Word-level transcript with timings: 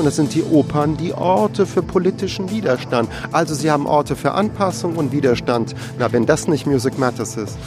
und 0.00 0.06
da 0.06 0.10
sind 0.10 0.34
die 0.34 0.42
Opern 0.42 0.96
die 0.96 1.12
Orte 1.12 1.66
für 1.66 1.82
politischen 1.82 2.50
Widerstand. 2.50 3.08
Also 3.32 3.54
sie 3.54 3.70
haben 3.70 3.86
Orte 3.86 4.16
für 4.16 4.32
Anpassung 4.32 4.96
und 4.96 5.12
Widerstand. 5.12 5.74
Na, 5.98 6.10
wenn 6.10 6.24
das 6.24 6.48
nicht 6.48 6.66
Music 6.66 6.98
Matters 6.98 7.36
ist. 7.36 7.58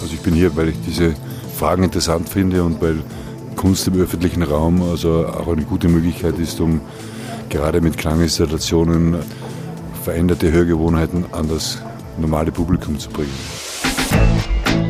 Also 0.00 0.14
ich 0.14 0.20
bin 0.20 0.32
hier, 0.32 0.56
weil 0.56 0.68
ich 0.68 0.76
diese 0.86 1.14
Fragen 1.56 1.82
interessant 1.82 2.28
finde 2.28 2.62
und 2.62 2.80
weil 2.80 3.02
Kunst 3.56 3.88
im 3.88 4.00
öffentlichen 4.00 4.44
Raum 4.44 4.80
also 4.80 5.26
auch 5.26 5.48
eine 5.48 5.64
gute 5.64 5.88
Möglichkeit 5.88 6.38
ist, 6.38 6.60
um 6.60 6.80
gerade 7.48 7.80
mit 7.80 7.98
Klanginstallationen 7.98 9.16
veränderte 10.04 10.52
Hörgewohnheiten 10.52 11.24
an 11.32 11.48
das 11.48 11.78
normale 12.16 12.52
Publikum 12.52 12.96
zu 12.96 13.10
bringen. 13.10 13.34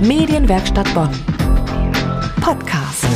Medienwerkstatt 0.03 0.93
Bonn. 0.93 1.11
Podcast. 2.43 3.07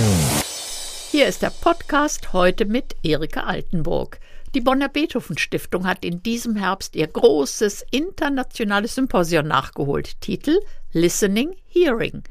Hier 1.13 1.27
ist 1.27 1.43
der 1.43 1.51
Podcast 1.51 2.33
heute 2.33 2.65
mit 2.65 2.97
Erika 3.03 3.43
Altenburg. 3.43 4.19
Die 4.55 4.63
Bonner 4.63 4.89
Beethoven 4.89 5.37
Stiftung 5.37 5.87
hat 5.87 6.07
in 6.07 6.23
diesem 6.23 6.57
Herbst 6.57 6.97
ihr 6.97 7.07
großes 7.07 7.85
internationales 7.91 8.95
Symposion 8.95 9.47
nachgeholt. 9.47 10.19
Titel 10.23 10.59
Listening, 10.93 11.55
Hearing. 11.69 12.23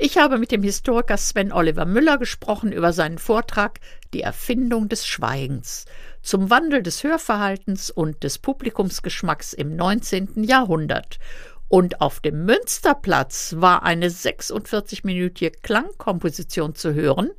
Ich 0.00 0.18
habe 0.18 0.38
mit 0.38 0.50
dem 0.50 0.64
Historiker 0.64 1.16
Sven 1.16 1.52
Oliver 1.52 1.84
Müller 1.84 2.18
gesprochen 2.18 2.72
über 2.72 2.92
seinen 2.92 3.18
Vortrag 3.18 3.78
Die 4.12 4.22
Erfindung 4.22 4.88
des 4.88 5.06
Schweigens 5.06 5.84
zum 6.20 6.50
Wandel 6.50 6.82
des 6.82 7.04
Hörverhaltens 7.04 7.90
und 7.90 8.24
des 8.24 8.38
Publikumsgeschmacks 8.38 9.52
im 9.52 9.76
19. 9.76 10.42
Jahrhundert. 10.42 11.20
Und 11.68 12.00
auf 12.00 12.20
dem 12.20 12.44
Münsterplatz 12.44 13.54
war 13.58 13.82
eine 13.82 14.08
46-minütige 14.08 15.52
Klangkomposition 15.62 16.74
zu 16.74 16.94
hören, 16.94 17.30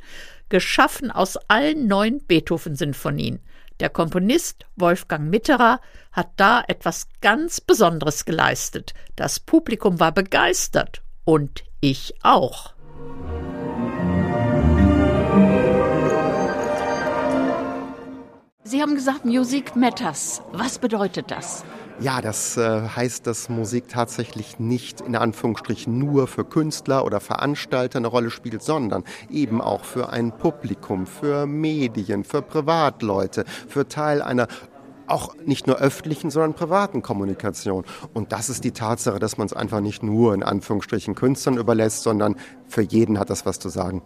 geschaffen 0.49 1.11
aus 1.11 1.37
allen 1.47 1.87
neun 1.87 2.19
Beethoven-Sinfonien. 2.25 3.39
Der 3.79 3.89
Komponist 3.89 4.65
Wolfgang 4.77 5.29
Mitterer 5.29 5.81
hat 6.11 6.29
da 6.37 6.63
etwas 6.67 7.07
ganz 7.21 7.59
Besonderes 7.59 8.25
geleistet. 8.25 8.93
Das 9.15 9.39
Publikum 9.39 9.99
war 9.99 10.13
begeistert 10.13 11.01
und 11.25 11.63
ich 11.81 12.15
auch. 12.23 12.73
Sie 18.63 18.81
haben 18.81 18.95
gesagt, 18.95 19.25
Music 19.25 19.75
matters. 19.75 20.41
Was 20.51 20.79
bedeutet 20.79 21.29
das? 21.29 21.63
Ja, 22.01 22.21
das 22.21 22.57
äh, 22.57 22.81
heißt, 22.89 23.25
dass 23.25 23.47
Musik 23.47 23.87
tatsächlich 23.87 24.59
nicht 24.59 24.99
in 24.99 25.15
Anführungsstrichen 25.15 25.97
nur 25.97 26.27
für 26.27 26.43
Künstler 26.43 27.05
oder 27.05 27.21
Veranstalter 27.21 27.99
eine 27.99 28.07
Rolle 28.07 28.31
spielt, 28.31 28.61
sondern 28.61 29.05
eben 29.29 29.61
auch 29.61 29.85
für 29.85 30.09
ein 30.09 30.37
Publikum, 30.37 31.07
für 31.07 31.45
Medien, 31.45 32.25
für 32.25 32.41
Privatleute, 32.41 33.45
für 33.69 33.87
Teil 33.87 34.21
einer 34.21 34.47
auch 35.07 35.35
nicht 35.45 35.67
nur 35.67 35.77
öffentlichen, 35.77 36.31
sondern 36.31 36.53
privaten 36.53 37.01
Kommunikation. 37.01 37.85
Und 38.13 38.31
das 38.31 38.49
ist 38.49 38.63
die 38.63 38.71
Tatsache, 38.71 39.19
dass 39.19 39.37
man 39.37 39.45
es 39.45 39.53
einfach 39.53 39.79
nicht 39.79 40.03
nur 40.03 40.33
in 40.33 40.43
Anführungsstrichen 40.43 41.15
Künstlern 41.15 41.57
überlässt, 41.57 42.03
sondern 42.03 42.35
für 42.67 42.81
jeden 42.81 43.19
hat 43.19 43.29
das 43.29 43.45
was 43.45 43.59
zu 43.59 43.69
sagen. 43.69 44.01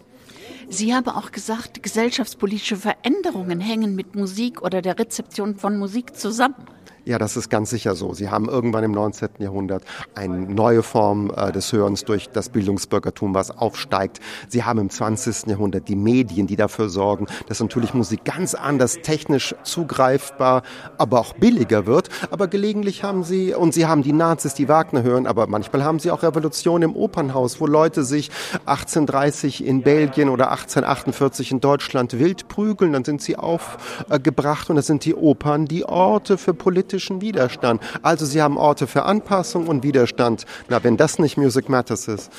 Sie 0.71 0.93
haben 0.93 1.09
auch 1.09 1.31
gesagt, 1.31 1.81
gesellschaftspolitische 1.81 2.75
Veränderungen 2.75 3.59
hängen 3.59 3.95
mit 3.95 4.15
Musik 4.15 4.61
oder 4.61 4.83
der 4.83 4.99
Rezeption 4.99 5.55
von 5.55 5.79
Musik 5.79 6.15
zusammen. 6.15 6.67
Ja, 7.05 7.17
das 7.17 7.37
ist 7.37 7.49
ganz 7.49 7.69
sicher 7.69 7.95
so. 7.95 8.13
Sie 8.13 8.29
haben 8.29 8.49
irgendwann 8.49 8.83
im 8.83 8.91
19. 8.91 9.29
Jahrhundert 9.39 9.83
eine 10.15 10.37
neue 10.37 10.83
Form 10.83 11.31
äh, 11.35 11.51
des 11.51 11.71
Hörens 11.71 12.03
durch 12.03 12.29
das 12.29 12.49
Bildungsbürgertum, 12.49 13.33
was 13.33 13.51
aufsteigt. 13.51 14.19
Sie 14.47 14.63
haben 14.63 14.79
im 14.79 14.89
20. 14.89 15.47
Jahrhundert 15.47 15.87
die 15.87 15.95
Medien, 15.95 16.47
die 16.47 16.55
dafür 16.55 16.89
sorgen, 16.89 17.27
dass 17.47 17.59
natürlich 17.59 17.93
Musik 17.93 18.25
ganz 18.25 18.53
anders 18.53 18.99
technisch 19.01 19.55
zugreifbar, 19.63 20.63
aber 20.97 21.19
auch 21.19 21.33
billiger 21.33 21.85
wird. 21.85 22.09
Aber 22.31 22.47
gelegentlich 22.47 23.03
haben 23.03 23.23
Sie, 23.23 23.53
und 23.53 23.73
Sie 23.73 23.87
haben 23.87 24.03
die 24.03 24.13
Nazis, 24.13 24.53
die 24.53 24.67
Wagner 24.67 25.03
hören, 25.03 25.25
aber 25.25 25.47
manchmal 25.47 25.83
haben 25.83 25.99
Sie 25.99 26.11
auch 26.11 26.23
Revolutionen 26.23 26.91
im 26.91 26.95
Opernhaus, 26.95 27.59
wo 27.59 27.65
Leute 27.65 28.03
sich 28.03 28.29
1830 28.65 29.65
in 29.65 29.81
Belgien 29.83 30.29
oder 30.29 30.51
1848 30.51 31.51
in 31.51 31.59
Deutschland 31.59 32.19
wild 32.19 32.47
prügeln. 32.47 32.93
Dann 32.93 33.05
sind 33.05 33.21
sie 33.21 33.37
aufgebracht 33.37 34.69
und 34.69 34.75
das 34.75 34.87
sind 34.87 35.05
die 35.05 35.15
Opern 35.15 35.65
die 35.65 35.85
Orte 35.85 36.37
für 36.37 36.53
politische 36.53 36.88
politischen 36.89 37.21
Widerstand. 37.21 37.81
Also 38.01 38.25
sie 38.25 38.41
haben 38.41 38.57
Orte 38.57 38.87
für 38.87 39.03
Anpassung 39.03 39.67
und 39.67 39.83
Widerstand. 39.83 40.45
Na, 40.69 40.83
wenn 40.83 40.97
das 40.97 41.19
nicht 41.19 41.37
Music 41.37 41.69
Matters 41.69 42.07
ist. 42.07 42.31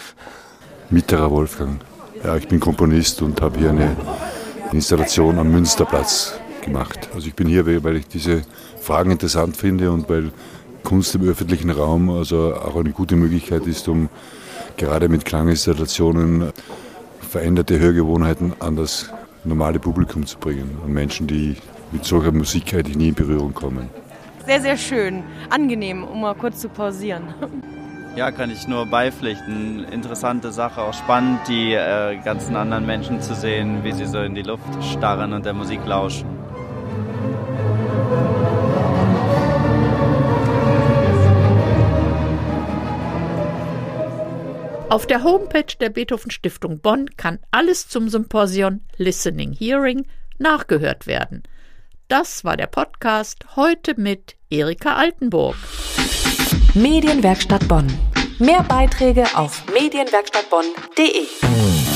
Mitterer 0.90 1.30
Wolfgang. 1.30 1.80
Ja, 2.24 2.36
ich 2.36 2.48
bin 2.48 2.58
Komponist 2.58 3.22
und 3.22 3.40
habe 3.40 3.60
hier 3.60 3.70
eine 3.70 3.96
Installation 4.72 5.38
am 5.38 5.52
Münsterplatz 5.52 6.34
gemacht. 6.64 7.08
Also 7.14 7.28
ich 7.28 7.34
bin 7.34 7.46
hier, 7.46 7.64
weil 7.84 7.96
ich 7.96 8.08
diese 8.08 8.42
Fragen 8.80 9.12
interessant 9.12 9.56
finde 9.56 9.92
und 9.92 10.08
weil 10.08 10.32
Kunst 10.82 11.14
im 11.14 11.28
öffentlichen 11.28 11.70
Raum 11.70 12.10
also 12.10 12.52
auch 12.56 12.74
eine 12.74 12.90
gute 12.90 13.14
Möglichkeit 13.14 13.68
ist, 13.68 13.86
um 13.86 14.08
gerade 14.76 15.08
mit 15.08 15.24
Klanginstallationen 15.24 16.52
veränderte 17.20 17.78
Hörgewohnheiten 17.78 18.54
an 18.58 18.74
das 18.74 19.10
normale 19.44 19.78
Publikum 19.78 20.26
zu 20.26 20.38
bringen. 20.38 20.76
An 20.84 20.92
Menschen, 20.92 21.28
die 21.28 21.56
mit 21.92 22.04
solcher 22.04 22.32
Musik 22.32 22.74
eigentlich 22.74 22.96
nie 22.96 23.08
in 23.08 23.14
Berührung 23.14 23.54
kommen 23.54 23.88
sehr, 24.46 24.60
sehr 24.60 24.76
schön, 24.76 25.22
angenehm, 25.50 26.04
um 26.04 26.20
mal 26.20 26.34
kurz 26.34 26.60
zu 26.60 26.68
pausieren. 26.68 27.34
Ja, 28.16 28.32
kann 28.32 28.50
ich 28.50 28.66
nur 28.66 28.86
beipflichten. 28.86 29.84
Interessante 29.84 30.50
Sache, 30.50 30.82
auch 30.82 30.94
spannend, 30.94 31.40
die 31.46 31.74
äh, 31.74 32.16
ganzen 32.24 32.56
anderen 32.56 32.84
Menschen 32.84 33.22
zu 33.22 33.34
sehen, 33.34 33.84
wie 33.84 33.92
sie 33.92 34.06
so 34.06 34.20
in 34.20 34.34
die 34.34 34.42
Luft 34.42 34.64
starren 34.92 35.32
und 35.32 35.46
der 35.46 35.52
Musik 35.52 35.80
lauschen. 35.86 36.26
Auf 44.90 45.06
der 45.06 45.22
Homepage 45.22 45.76
der 45.78 45.90
Beethoven 45.90 46.32
Stiftung 46.32 46.80
Bonn 46.80 47.08
kann 47.16 47.38
alles 47.52 47.88
zum 47.88 48.08
Symposion 48.08 48.80
Listening 48.96 49.52
Hearing 49.52 50.04
nachgehört 50.38 51.06
werden. 51.06 51.44
Das 52.10 52.44
war 52.44 52.56
der 52.56 52.66
Podcast 52.66 53.44
heute 53.54 53.94
mit 53.96 54.34
Erika 54.50 54.96
Altenburg. 54.96 55.54
Medienwerkstatt 56.74 57.68
Bonn. 57.68 57.86
Mehr 58.40 58.64
Beiträge 58.64 59.24
auf 59.36 59.62
medienwerkstattbonn.de. 59.72 61.89